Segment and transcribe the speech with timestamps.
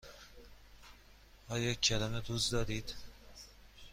[1.49, 2.93] آیا کرم روز دارید؟